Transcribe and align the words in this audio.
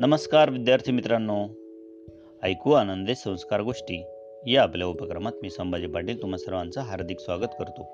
नमस्कार 0.00 0.50
विद्यार्थी 0.50 0.92
मित्रांनो. 0.92 1.46
ऐकू 2.42 2.72
आनंदे 2.72 3.14
संस्कार 3.14 3.60
गोष्टी 3.60 4.04
या 4.46 4.62
आपल्या 4.62 4.86
उपक्रमात 4.86 5.32
मी 5.42 5.50
संभाजी 5.50 5.86
पाटील 5.86 6.22
तुम्हा 6.22 6.38
सर्वांचं 6.38 6.80
हार्दिक 6.80 7.20
स्वागत 7.20 7.46
करतो. 7.58 7.88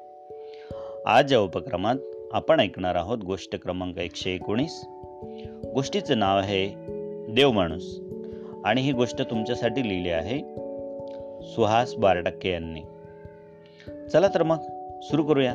आज 1.06 1.33
या 1.33 1.40
उपक्रमात 1.40 1.94
आपण 2.33 2.61
ऐकणार 2.61 2.94
आहोत 2.94 3.19
गोष्ट 3.19 3.62
क्रमांक 3.62 3.98
एकशे 3.98 4.30
एकोणीस. 4.30 4.84
गोष्टीचं 5.74 6.19
नाव 6.19 6.38
आहे 6.38 6.74
देव 7.34 7.51
माणूस. 7.51 8.01
आणि 8.65 8.80
ही 8.80 8.93
गोष्ट 8.93 9.22
तुमच्यासाठी 9.22 9.88
लिहिली 9.88 10.11
आहे 10.11 10.38
सुहास 11.43 11.94
बारटक्के 11.94 12.51
यांनी. 12.51 12.80
चला 14.08 14.29
तर 14.29 14.43
मग 14.43 14.58
सुरू 15.02 15.25
करूया. 15.25 15.54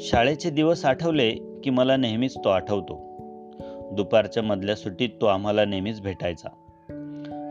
शाळेचे 0.00 0.50
दिवस 0.50 0.84
आठवले 0.84 1.30
की 1.64 1.70
मला 1.70 1.96
नेहमीच 1.96 2.36
तो 2.36 2.48
आठवतो. 2.48 3.11
दुपारच्या 3.92 4.42
मधल्या 4.42 4.74
सुट्टीत 4.74 5.08
तो 5.20 5.26
आम्हाला 5.26 5.64
नेहमीच 5.64 6.00
भेटायचा. 6.00 6.48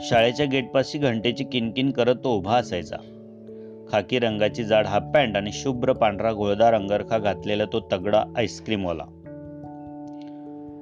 शाळेच्या 0.01 0.45
गेटपाशी 0.45 0.97
घंटेची 0.97 1.43
किनकिन 1.43 1.91
करत 1.91 2.15
तो 2.23 2.37
उभा 2.37 2.57
असायचा. 2.57 2.95
खाकी 3.91 4.19
रंगाची 4.19 4.63
जाड 4.63 4.85
हाफ 4.85 5.03
पॅन्ट 5.13 5.37
आणि 5.37 5.51
शुभ्र 5.53 5.93
पांढरा 5.93 6.33
गोळदार 6.33 6.73
अंगरखा 6.73 7.17
घातलेला 7.17 7.65
तो 7.65 7.87
तगडा 7.91 8.23
आईस्क्रीमवाला. 8.37 9.03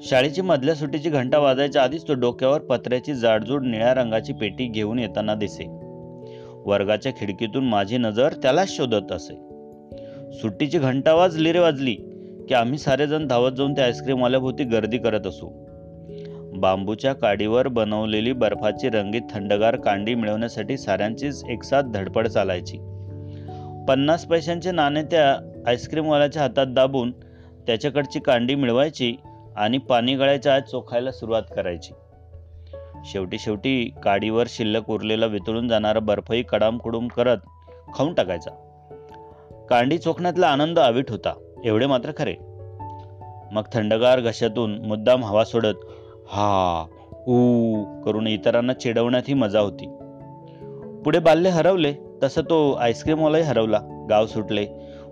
शाळेची 0.02 0.42
मधल्या 0.42 0.76
सुट्टीची 0.76 1.10
घंटा 1.10 1.38
वाजायच्या 1.38 1.84
आधीच 1.84 2.08
तो 2.08 2.14
डोक्यावर 2.14 2.60
पत्र्याची 2.60 3.14
जाडजूड 3.14 3.64
निळ्या 3.64 3.94
रंगाची 3.94 4.34
पेटी 4.34 4.66
घेऊन 4.66 5.00
येताना 5.00 5.36
दिसे. 5.36 5.66
वर्गाच्या 6.66 7.12
खिडकीतून 7.12 7.66
माझी 7.66 7.98
नजर 7.98 8.34
त्यालाच 8.34 8.70
शोधत 8.70 9.12
असे. 9.12 9.36
सुट्टीची 10.34 10.80
घंटा 10.80 11.14
वाजली 11.14 11.52
रे 11.52 11.60
वाजली. 11.60 11.96
की 12.50 12.56
आम्ही 12.56 12.78
सारेजण 12.78 13.28
धावत 13.28 13.52
जाऊन 13.52 13.74
त्या 13.74 13.86
आईस्क्रीमवाल्याभोवती 13.86 14.64
गर्दी 14.64 14.98
करत 14.98 15.28
असू. 15.28 15.50
बांबूच्या 16.60 17.14
काडीवर 17.14 17.68
बनवलेली 17.68 18.32
बर्फाची 18.32 18.90
रंगीत 18.90 19.22
थंडगार 19.30 19.76
कांडी 19.76 20.16
मिळवण्यासाठी 20.16 20.78
साऱ्यांचीच 20.78 21.44
एकसाथ 21.50 21.82
धडपड 21.82 22.28
चालायची. 22.28 22.78
पन्नास 23.88 24.26
पैशांचे 24.26 24.72
नाणे 24.72 25.04
त्या 25.04 25.52
आईस्क्रीमवाल्याच्या 25.68 26.42
हातात 26.42 26.66
दाबून 26.68 27.12
त्याच्याकडची 27.68 28.20
कांडी 28.20 28.56
मिळवायची 28.56 29.16
आणि 29.56 29.78
पाणी 29.78 30.16
गळायच्या 30.16 30.56
आत 30.56 30.62
चोखायला 30.62 31.12
सुरुवात 31.12 31.44
करायची. 31.56 31.94
शेवटी 33.06 33.40
शेवटी 33.40 33.94
काडीवर 34.04 34.46
शिल्लक 34.50 34.90
उरलेला 34.90 35.26
वितळून 35.26 35.68
जाणारा 35.68 36.00
बर्फही 36.00 36.44
कडामकुडूम 36.44 37.08
करत 37.08 37.38
खाऊन 37.96 38.14
टाकायचा. 38.14 38.52
कांडी 39.70 39.98
चोखण्यातला 39.98 40.48
आनंद 40.48 40.80
अवीट 40.80 41.12
होता. 41.12 41.34
एवढे 41.66 41.86
मात्र 41.86 42.12
खरे. 42.18 42.36
मग 43.52 43.62
थंडगार 43.74 44.20
घशातून 44.20 44.86
मुद्दाम 44.86 45.26
हवा 45.26 45.44
सोडत 45.44 45.80
हा 46.32 46.86
ऊ 47.28 47.74
करून 48.02 48.28
इतरांना 48.28 48.74
चिडवण्यात 48.74 49.24
ही 49.28 49.34
मजा 49.34 49.60
होती. 49.60 49.88
पुढे 51.06 51.20
बाल्य 51.20 51.50
हरवले 51.50 51.94
तसं 52.24 52.42
तो 52.42 52.74
आईस्क्रीमवालाही 52.74 53.44
हरवला. 53.44 54.08
गाव 54.10 54.26
सुटले 54.26 54.68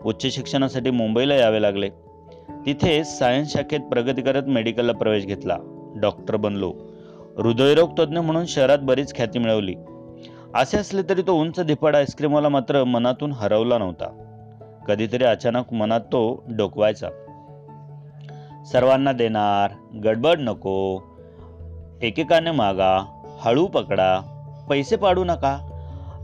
उच्च 0.05 0.27
शिक्षणासाठी 0.27 0.91
मुंबईला 0.91 1.35
यावे 1.35 1.61
लागले. 1.61 1.89
तिथे 2.65 3.03
सायन्स 3.03 3.53
शाखेत 3.53 3.79
प्रगती 3.79 4.21
करत 4.21 4.43
मेडिकलला 4.43 4.91
प्रवेश 4.91 5.25
घेतला. 5.25 5.57
डॉक्टर 5.95 6.35
बनलो. 6.35 6.73
हृदयरोग 7.37 7.89
तज्ज्ञ 7.99 8.19
म्हणून 8.19 8.45
शहरात 8.45 8.79
बरीच 8.81 9.15
ख्याती 9.15 9.39
मिळवली. 9.39 9.75
असे 10.55 10.77
असले 10.77 11.01
तरी 11.01 11.21
तो 11.21 11.41
उंच 11.41 11.59
धिपाड 11.59 11.95
आईस्क्रीमवाला 11.95 12.49
मात्र 12.49 12.83
मनातून 12.83 13.31
हरवला 13.31 13.77
नव्हता. 13.77 14.27
कधीतरी 14.88 15.23
अचानक 15.23 15.73
मनात 15.73 15.99
तो 15.99 16.43
डोकवायचा. 16.47 17.09
सर्वांना 18.71 19.11
देणार 19.11 19.71
गडबड 20.03 20.39
नको 20.39 21.03
एकेकाने 22.02 22.52
मागा 22.52 23.21
हळू 23.39 23.67
पकडा 23.67 24.20
पैसे 24.70 24.95
पाडू 24.95 25.23
नका 25.23 25.58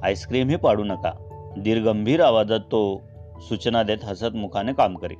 आईस्क्रीमही 0.04 0.56
पाडू 0.56 0.84
नका. 0.84 1.12
दीर्गंभीर 1.58 2.22
आवाजात 2.22 2.60
तो 2.60 3.02
सूचना 3.50 3.84
देत 3.84 3.98
हसत 4.04 4.36
मुखाने 4.36 4.74
काम 4.74 4.96
करी 4.96 5.16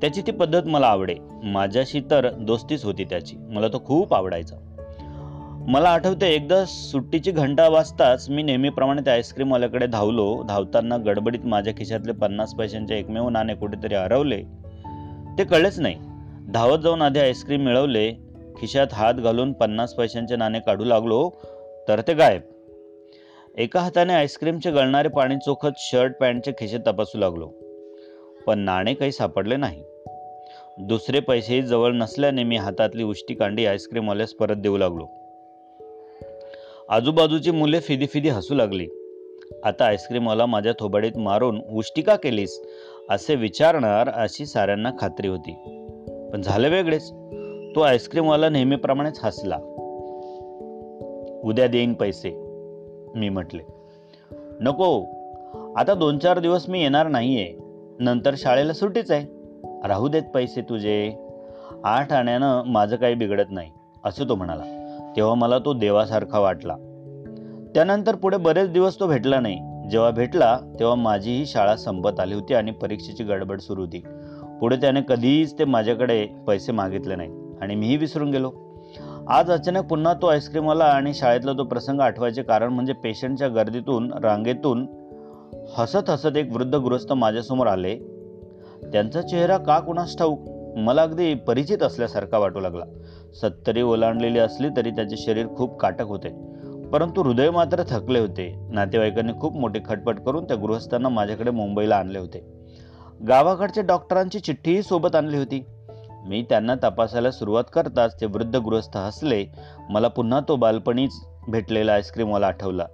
त्याची 0.00 0.22
ती 0.22 0.32
पद्धत 0.32 0.66
मला 0.66 0.86
आवडे. 0.86 1.14
माझ्याशी 1.42 2.00
तर 2.10 2.30
दोस्तीच 2.30 2.84
होती 2.84 3.04
त्याची. 3.04 3.36
मला 3.36 3.68
तो 3.68 3.82
खूप 3.86 4.14
आवडायचा. 4.14 4.56
मला 5.68 5.88
आठवते 5.88 6.34
एकदा 6.34 6.64
सुट्टीची 6.64 7.30
घंटा 7.30 7.68
वाजताच 7.68 8.30
मी 8.30 8.42
नेहमीप्रमाणे 8.42 9.00
त्या 9.00 9.12
आईस्क्रीमवाल्याकडे 9.12 9.86
धावलो. 9.86 10.42
धावताना 10.42 10.96
गडबडीत 10.96 11.40
माझ्या 11.44 11.72
खिशातले 11.76 12.12
पन्नास 12.12 12.54
पैशांचे 12.54 12.98
एकमेव 12.98 13.28
नाणे 13.28 13.54
कुठेतरी 13.54 13.94
हरवले. 13.94 14.42
ते 15.38 15.44
कळलेच 15.44 15.80
नाही. 15.80 15.94
धावत 16.54 16.78
जाऊन 16.78 17.02
आधी 17.02 17.18
आईस्क्रीम 17.18 17.60
मिळवले. 17.60 18.12
खिशात 18.60 18.86
हात 18.92 19.14
घालून 19.14 19.52
पन्नास 19.52 19.94
पैशांचे 19.94 20.36
नाणे 20.36 20.60
काढू 20.60 20.84
लागलो. 20.84 21.30
तर 21.88 22.00
ते 22.00 22.14
गायब. 22.14 22.40
एका 23.58 23.80
हाताने 23.80 24.12
आईस्क्रीमचे 24.12 24.70
गळणारे 24.70 25.08
पाणी 25.08 25.36
चोखत 25.36 25.72
शर्ट 25.76 26.16
पॅन्टचे 26.16 26.52
खिशे 26.52 26.78
तपासू 26.78 27.18
लागलो. 27.18 27.52
पण 28.46 28.58
नाणे 28.58 28.94
काही 28.94 29.12
सापडले 29.12 29.56
नाही. 29.56 29.82
दुसरे 30.78 31.20
पैसेही 31.20 31.62
जवळ 31.62 31.92
नसल्याने 31.92 32.44
मी 32.44 32.56
हातातली 32.56 33.02
उष्टी 33.02 33.34
कांडी 33.34 33.66
आईस्क्रीमवाल्यास 33.66 34.30
परत 34.30 34.56
देऊ 34.56 34.76
लागलो. 34.76 35.25
आजूबाजूची 36.88 37.50
मुले 37.50 37.80
फिदी 37.80 38.06
फिदी 38.06 38.28
हसू 38.28 38.54
लागली. 38.54 38.86
आता 39.64 39.84
आईस्क्रीमवाला 39.84 40.46
माझ्या 40.46 40.72
थोबाडीत 40.80 41.18
मारून 41.18 41.60
उष्टी 41.70 42.02
का 42.02 42.16
केलीस? 42.16 42.62
असे 43.10 43.34
विचारणार 43.34 44.08
अशी 44.08 44.46
साऱ्यांना 44.46 44.90
खात्री 44.98 45.28
होती. 45.28 45.52
पण 46.32 46.42
झालं 46.42 46.68
वेगळेच. 46.68 47.12
तो 47.76 47.80
आईस्क्रीमवाला 47.80 48.48
नेहमीप्रमाणेच 48.48 49.20
हसला. 49.22 49.56
उद्या 51.44 51.66
देईन 51.66 51.94
पैसे 51.94 52.30
मी 53.14 53.28
म्हटले. 53.28 53.62
नको. 54.60 55.04
आता 55.76 55.94
दोन 55.94 56.18
चार 56.18 56.38
दिवस 56.38 56.68
मी 56.68 56.82
येणार 56.82 57.08
नाहीये. 57.08 57.54
नंतर 57.98 58.34
शाळेला 58.36 58.72
सुट्टीच 58.72 59.10
आहे. 59.10 59.26
राहू 59.88 60.08
देत 60.08 60.22
पैसे 60.34 60.60
तुझे. 60.60 61.12
आठ 61.84 62.12
आण्यानं 62.12 62.62
माझं 62.66 62.96
काही 62.96 63.14
बिघडत 63.14 63.50
नाही 63.50 63.70
असं 64.04 64.28
तो 64.28 64.34
म्हणाला. 64.34 64.75
तेव्हा 65.16 65.34
मला 65.34 65.58
तो 65.58 65.74
देवासारखा 65.74 66.38
वाटला. 66.38 66.74
त्यानंतर 67.74 68.14
पुढे 68.14 68.36
बरेच 68.36 68.70
दिवस 68.70 69.00
तो 69.00 69.06
भेटला 69.06 69.40
नाही. 69.40 69.88
जेव्हा 69.90 70.10
भेटला 70.10 70.58
तेव्हा 70.78 70.94
माझीही 70.94 71.46
शाळा 71.46 71.76
संपत 71.76 72.20
आली 72.20 72.34
होती 72.34 72.54
आणि 72.54 72.70
परीक्षेची 72.70 73.24
गडबड 73.24 73.60
सुरू 73.60 73.80
होती. 73.80 74.02
पुढे 74.60 74.76
त्याने 74.76 75.00
कधीच 75.08 75.58
ते 75.58 75.64
माझ्याकडे 75.64 76.26
पैसे 76.46 76.72
मागितले 76.72 77.16
नाही 77.16 77.30
आणि 77.60 77.74
मीही 77.74 77.96
विसरून 77.96 78.30
गेलो. 78.30 78.52
आज 79.28 79.50
अचानक 79.50 79.84
पुन्हा 79.84 80.14
तो 80.14 80.26
आईस्क्रीमवाला 80.26 80.84
आणि 80.84 81.14
शाळेतला 81.14 81.52
तो 81.52 81.64
प्रसंग 81.64 82.00
आठवायचे 82.00 82.42
कारण 82.42 82.72
म्हणजे 82.72 82.92
पेशंटच्या 82.92 83.48
गर्दीतून 83.48 84.12
रांगेतून 84.12 84.86
हसत 85.76 86.10
हसत 86.10 86.36
एक 86.36 86.52
वृद्ध 86.52 86.74
गृहस्थ 86.74 87.12
माझ्यासमोर 87.12 87.66
आले. 87.66 87.96
त्यांचा 88.92 89.22
चेहरा 89.22 89.56
का 89.56 89.78
कुणास 89.78 90.16
ठाऊक? 90.18 90.40
मला 90.76 91.02
अगदी 91.02 91.34
परिचित 91.34 91.82
असल्यासारखा 91.82 92.38
वाटू 92.38 92.60
लागला. 92.60 92.84
सत्तरी 93.40 93.82
ओलांडलेली 93.82 94.38
असली 94.38 94.68
तरी 94.76 94.90
त्याचे 94.90 95.16
शरीर 95.16 95.46
खूप 95.56 95.80
काटक 95.80 96.04
होते. 96.04 96.28
परंतु 96.92 97.22
हृदय 97.22 97.50
मात्र 97.50 97.82
थकले 97.88 98.18
होते. 98.18 98.68
नातेवाईकांनी 98.70 99.32
खूप 99.40 99.56
मोठी 99.56 99.80
खटपट 99.86 100.20
करून 100.20 100.44
त्या 100.44 100.56
गृहस्थांना 100.56 101.08
माझ्याकडे 101.08 101.50
मुंबईला 101.50 101.96
आणले 101.96 102.18
होते. 102.18 102.46
गावाकडच्या 103.28 103.84
डॉक्टरांची 103.84 104.40
चिठ्ठीही 104.40 104.82
सोबत 104.82 105.16
आणली 105.16 105.36
होती. 105.36 105.64
मी 106.26 106.42
त्यांना 106.42 106.74
तपासायला 106.74 107.30
सुरुवात 107.30 107.64
करताच 107.72 108.20
ते 108.20 108.26
वृद्ध 108.26 108.56
गृहस्थ 108.56 108.96
हसले. 108.96 109.44
मला 109.90 110.08
पुन्हा 110.08 110.40
तो 110.48 110.56
बालपणीच 110.56 111.20
भेटलेला 111.48 111.92
आईस्क्रीमवाला 111.92 112.46
आठवला. 112.46 112.86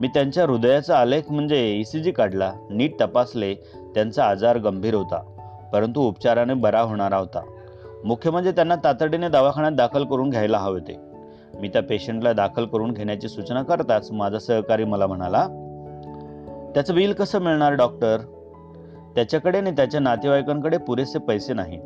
मी 0.00 0.08
त्यांच्या 0.08 0.44
हृदयाचा 0.44 0.98
आलेख 0.98 1.22
म्हणजे 1.30 1.72
ई 1.72 1.84
सी 1.84 2.00
जी 2.00 2.10
काढला 2.10 2.52
नीट 2.70 3.00
तपासले 3.00 3.54
त्यांचा 3.94 4.24
आजार 4.24 4.58
गंभीर 4.58 4.94
होता. 4.94 5.18
परंतु 5.72 6.00
उपचाराने 6.00 6.54
बरा 6.54 6.80
होणारा 6.80 7.16
होता. 7.16 7.40
मुख्य 8.04 8.30
म्हणजे 8.30 8.52
त्यांना 8.52 8.76
तातडीने 8.76 9.28
दवाखान्यात 9.28 9.72
दाखल 9.72 10.04
करून 10.04 10.30
घ्यायला 10.30 10.58
हवे 10.58 10.80
होते. 10.80 10.98
मी 11.60 11.68
त्या 11.68 11.82
पेशंटला 11.82 12.32
दाखल 12.32 12.64
करून 12.64 12.90
घेण्याची 12.90 13.28
सूचना 13.28 13.62
करताच 13.62 14.12
माझा 14.12 14.38
सहकारी 14.38 14.84
मला 14.84 15.06
म्हणाला 15.06 15.48
त्याचं 16.74 16.94
बिल 16.94 17.12
कसं 17.12 17.38
मिळणार 17.38 17.72
डॉक्टर? 17.72 18.20
त्याच्याकडे 19.14 19.58
आणि 19.58 19.70
त्याच्या 19.70 20.00
नातेवाईकांकडे 20.00 20.78
पुरेसे 20.78 21.18
पैसे 21.18 21.54
नाही. 21.54 21.80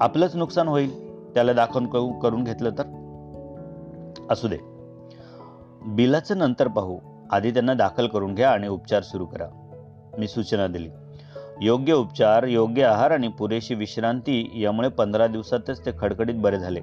आपलंच 0.00 0.36
नुकसान 0.36 0.68
होईल 0.68 1.12
त्याला 1.34 1.52
दाखल 1.52 1.86
करून 2.22 2.44
घेतलं 2.44 2.70
तर? 2.70 2.82
असू 4.30 4.48
दे. 4.48 4.58
बिलाचं 5.86 6.38
नंतर 6.38 6.68
पाहू. 6.68 6.98
आधी 7.30 7.50
त्यांना 7.50 7.74
दाखल 7.74 8.06
करून 8.06 8.34
घ्या 8.34 8.50
आणि 8.50 8.68
उपचार 8.68 9.02
सुरू 9.02 9.26
करा. 9.26 9.46
मी 10.18 10.28
सूचना 10.28 10.66
दिली. 10.66 10.90
योग्य 11.60 11.92
उपचार 11.92 12.42
योग्य 12.42 12.84
आहार 12.84 13.10
आणि 13.10 13.28
पुरेशी 13.28 13.74
विश्रांती 13.74 14.50
यामुळे 14.54 14.88
पंधरा 14.88 15.26
दिवसातच 15.26 15.86
ते 15.86 15.90
खडखडीत 15.98 16.34
बरे 16.34 16.58
झाले. 16.58 16.80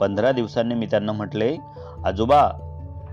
पंधरा 0.00 0.32
दिवसांनी 0.32 0.74
मी 0.74 0.86
त्यांना 0.86 1.12
म्हटले 1.12 1.56
आजोबा 2.04 2.50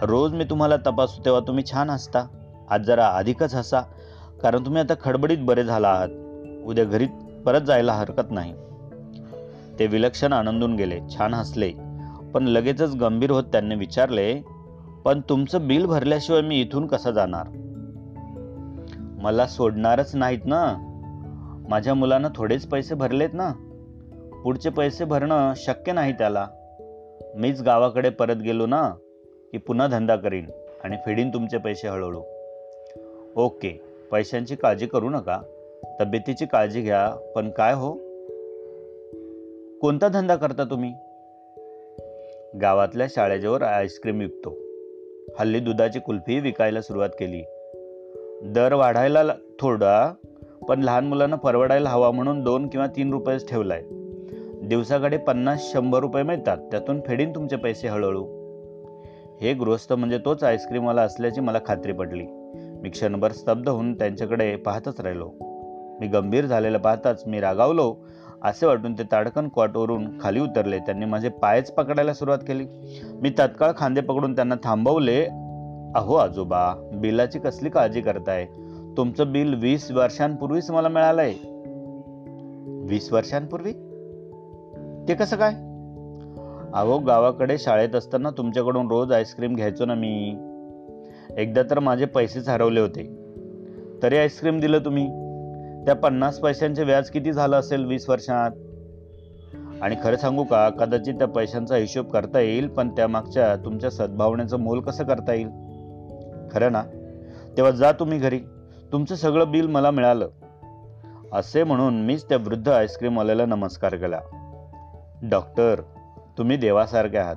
रोज 0.02 0.34
मी 0.34 0.44
तुम्हाला 0.44 0.78
तपासू 0.78 1.22
तेव्हा 1.26 1.42
तुम्ही 1.48 1.64
छान 1.72 1.90
हसता. 1.90 2.28
आज 2.70 2.82
जरा 2.82 3.08
अधिकच 3.08 3.56
हसा 3.56 3.82
कारण 4.42 4.66
तुम्ही 4.66 4.82
आता 4.82 4.94
खडबडीत 5.02 5.38
बरे 5.42 5.64
झाला 5.64 5.88
आहात. 5.88 6.10
उद्या 6.66 6.86
घरी 6.86 7.06
परत 7.46 7.62
जायला 7.62 7.94
हरकत 7.94 8.32
नाही. 8.32 8.54
ते 9.80 9.88
विलक्षण 9.88 10.34
आनंदून 10.34 10.76
गेले 10.76 11.00
छान 11.18 11.34
हसले. 11.34 11.72
पण 12.34 12.44
लगेचच 12.44 12.96
गंभीर 12.96 13.32
होत 13.32 13.44
त्यांनी 13.44 13.76
विचारले 13.76 14.42
पण 15.06 15.22
तुमचं 15.30 15.68
बिल 15.68 15.86
भरल्याशिवाय 15.86 16.42
मी 16.42 16.62
इथून 16.62 16.88
कसं 16.88 17.12
जाणार? 17.12 17.48
मला 19.24 19.48
सोडणारच 19.48 20.16
नाहीत 20.16 20.40
ना. 20.46 20.89
माझ्या 21.70 21.94
मुलानं 21.94 22.30
थोडेच 22.36 22.68
पैसे 22.68 22.96
भरलेत 22.96 23.30
ना. 23.34 23.54
पुढचे 24.44 24.70
पैसे 24.70 25.06
भरणं 25.06 25.54
शक्य 25.56 25.92
नाही 25.92 26.14
त्याला. 26.14 26.48
मीच 27.36 27.62
गावाकडे 27.62 28.10
परत 28.10 28.36
गेलो 28.36 28.66
ना 28.66 28.90
की 29.52 29.58
पुन्हा 29.58 29.88
धंदा 29.88 30.16
करीन 30.16 30.46
आणि 30.84 30.98
फेडीन 31.06 31.30
तुमचे 31.30 31.58
पैसे 31.58 31.88
हळूहळू. 31.88 32.22
ओके 33.36 33.82
पैशांची 34.12 34.56
काळजी 34.56 34.88
करू 34.88 35.10
नका. 35.10 35.42
तब्येतीची 36.00 36.46
काळजी 36.46 36.82
घ्या 36.82 37.32
पण 37.36 37.50
काय 37.50 37.74
हो? 37.74 37.92
कोणता 39.80 40.08
धंदा 40.08 40.36
करता 40.36 40.64
तुम्ही? 40.64 40.94
गावातल्या 42.62 43.08
शाळेजवळ 43.10 43.62
आईस्क्रीम 43.62 44.20
विकतो. 44.20 44.56
हल्ली 45.40 45.60
दुधाची 45.60 46.00
कुल्फी 46.00 46.40
विकायला 46.40 46.82
सुरुवात 46.82 47.10
केली. 47.10 47.42
दर 48.44 48.74
वाढायला 48.74 49.24
ला- 49.24 49.52
थोडा 49.60 50.14
पण 50.70 50.80
लहान 50.80 51.06
मुलांना 51.06 51.36
परवडायला 51.36 51.90
हवा 51.90 52.12
म्हणून 52.12 52.44
दोन 52.44 52.68
किंवा 52.68 52.88
तीन 52.88 53.12
रुपयेच 53.12 53.50
ठेवलाय. 53.50 53.82
दिवसाकडे 54.64 55.18
पन्नास 55.18 55.72
शंभर 55.74 56.00
रुपये 56.00 56.24
मिळतात. 56.24 56.58
त्यातून 56.58 57.02
फेडीन 57.08 57.32
तुमचे 57.36 57.56
पैसे 57.56 57.88
हळूहळू. 57.88 58.26
हे 59.42 59.54
गृहस्थ 59.54 59.94
म्हणजे 59.94 60.18
तोच 60.18 60.44
आईस्क्रीमवाला 60.44 61.02
असल्याची 61.02 61.42
मला 61.42 61.60
खात्री 61.66 61.92
पडली. 61.92 62.26
मी 62.56 62.90
क्षणभर 62.90 63.32
स्तब्ध 63.32 63.70
होऊन 63.70 63.94
त्यांच्याकडे 63.94 64.56
पाहतच 64.56 65.02
राहिलो. 65.02 65.32
मी 66.02 66.08
गंभीर 66.08 66.46
झालेलं 66.46 66.78
पाहताच 66.78 67.24
मी 67.28 67.40
रागावलो. 67.40 67.96
असे 68.44 68.66
वाटून 68.66 68.94
ते 68.94 69.04
ताडकन 69.04 69.48
कॉटवरून 69.48 70.20
खाली 70.22 70.40
उतरले. 70.40 70.80
त्यांनी 70.80 71.06
माझे 71.06 71.30
पायच 71.30 71.72
पकडायला 71.72 72.14
सुरुवात 72.14 72.40
केली. 72.40 72.66
मी 73.22 73.30
तत्काळ 73.30 73.72
खांदे 73.78 74.02
पकडून 74.02 74.36
त्यांना 74.36 74.56
थांबवले. 74.64 75.26
अहो 75.96 76.16
आजोबा 76.16 76.90
बिलाची 76.94 77.40
कसली 77.40 77.70
काळजी 77.70 78.02
करताय? 78.02 78.48
तुमचं 79.00 79.32
बिल 79.32 79.54
वीस 79.54 79.92
वर्षांपूर्वीच 79.92 80.72
मला 80.72 80.88
मिळालं 80.88 81.22
आहे 81.22 81.34
वीस 82.88 83.14
वर्षांपूर्वी? 83.14 83.74
ते 85.08 85.14
कसं 85.14 85.36
काय? 85.36 85.54
अहो 86.74 87.00
गावाकडे 87.00 87.58
शाळेत 87.58 87.96
असताना 87.96 88.30
तुमच्याकडून 88.30 88.88
रोज 88.88 89.12
आईस्क्रीम 89.12 89.56
घ्यायचो 89.56 89.86
ना 89.86 89.94
मी. 89.94 90.36
एकदा 91.38 91.64
तर 91.64 91.80
माझे 91.80 92.06
पैसेच 92.06 92.50
हरवले 92.50 92.80
होते. 92.80 93.20
तरी 94.04 94.18
आईस्क्रीम 94.18 94.60
दिलं 94.60 94.80
तुम्ही. 94.80 95.08
त्या 95.86 95.96
पन्नास 95.96 96.40
पैशांचे 96.40 96.84
व्याज 96.84 97.10
किती 97.10 97.32
झालं 97.32 97.56
असेल 97.56 97.86
वीस 97.86 98.10
वर्षात? 98.10 98.52
आणि 99.82 99.96
खरं 100.04 100.18
सांगू 100.18 100.44
का 100.44 100.70
कदाचित 100.70 101.14
त्या 101.14 101.28
पैशांचा 101.28 101.76
हिशोब 101.76 102.10
करता 102.10 102.40
येईल 102.40 102.68
पण 102.68 102.90
त्यामागच्या 102.90 103.56
तुमच्या 103.56 103.90
सद्भावनेचं 103.90 104.60
मोल 104.60 104.80
कसं 104.80 105.04
करता 105.04 105.34
येईल? 105.34 105.48
खरं 106.52 106.72
ना? 106.72 106.84
तेव्हा 107.58 107.72
जा 107.72 107.92
तुम्ही 107.92 108.20
घरी. 108.20 108.40
तुमचं 108.92 109.16
सगळं 109.16 109.52
बिल 109.52 109.68
मला 109.68 109.92
मिळालं. 109.92 110.28
असे 111.34 111.64
म्हणून 111.64 112.02
मीच 112.02 112.30
त्या 112.30 112.38
वृद्ध 112.38 112.70
आईस्क्रीमवाल्याला 112.70 113.46
नमस्कार 113.46 113.96
केला. 113.96 114.20
डॉक्टर 115.24 115.82
तुम्ही 116.38 116.58
देवासारखे 116.58 117.18
आहात. 117.18 117.36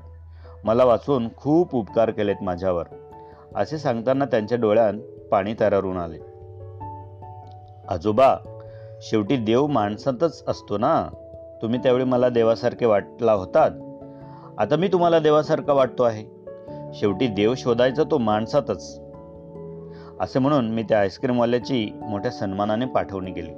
मला 0.64 0.84
वाचून 0.84 1.28
खूप 1.36 1.74
उपकार 1.74 2.10
केलेत 2.10 2.36
माझ्यावर. 2.42 2.84
असे 3.56 3.78
सांगताना 3.78 4.24
त्यांच्या 4.24 4.58
डोळ्यात 4.58 4.94
पाणी 5.30 5.54
तरारून 5.60 5.96
आले. 5.96 6.18
आजोबा 7.88 8.36
शेवटी 9.02 9.36
देव 9.36 9.66
माणसातच 9.66 10.44
असतो 10.48 10.78
ना? 10.78 11.08
तुम्ही 11.62 11.82
त्यावेळी 11.82 12.04
मला 12.04 12.28
देवासारखे 12.28 12.86
वाटला 12.86 13.32
होतात. 13.32 13.70
आता 14.58 14.76
मी 14.76 14.88
तुम्हाला 14.88 15.18
देवासारखा 15.18 15.72
वाटतो 15.72 16.02
आहे. 16.02 16.24
शेवटी 16.94 17.26
देव 17.26 17.54
शोधायचा 17.56 18.02
तो 18.10 18.18
माणसातच. 18.18 19.00
असे 20.22 20.38
म्हणून 20.38 20.70
मी 20.70 20.82
त्या 20.82 21.00
आईस्क्रीमवाल्याची 21.00 21.90
मोठ्या 22.02 22.30
सन्मानाने 22.30 22.86
पाठवणी 22.86 23.32
केली. 23.32 23.50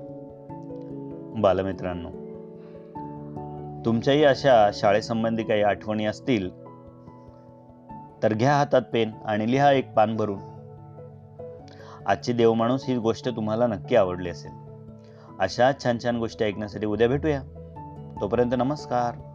बालमित्रांनो 1.41 2.11
तुमच्याही 3.85 4.25
अशा 4.25 4.71
शाळेसंबंधी 4.75 5.43
काही 5.43 5.63
आठवणी 5.63 6.07
असतील 6.07 6.51
तर 8.23 8.35
घ्या 8.35 8.53
हातात 8.53 8.83
पेन 8.93 9.11
आणि 9.25 9.51
लिहा 9.51 9.73
एक 9.73 9.93
पान 9.93 10.17
भरून. 10.17 10.39
आजची 12.07 12.33
देवमाणूस 12.33 12.85
ही 12.89 12.97
गोष्ट 12.97 13.29
तुम्हाला 13.29 13.67
नक्की 13.67 13.97
आवडली 13.97 14.31
असेल. 14.31 14.53
अशा 15.39 15.71
छान 15.85 15.99
छान 16.05 16.19
गोष्टी 16.19 16.45
ऐकण्यासाठी 16.45 16.87
उद्या 16.87 17.09
भेटूया. 17.09 17.43
तोपर्यंत 18.21 18.51
नमस्कार. 18.53 19.34